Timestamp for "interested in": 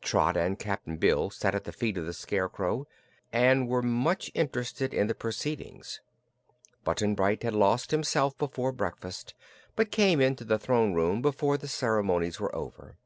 4.32-5.08